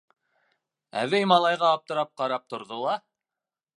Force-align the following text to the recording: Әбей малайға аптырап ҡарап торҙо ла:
Әбей 1.01 1.27
малайға 1.33 1.69
аптырап 1.75 2.11
ҡарап 2.23 2.49
торҙо 2.55 2.81
ла: 2.87 2.97